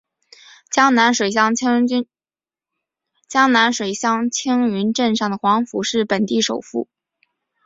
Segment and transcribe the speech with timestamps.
[0.71, 1.77] 江南水乡青
[4.67, 6.87] 云镇上的黄府是本地首富。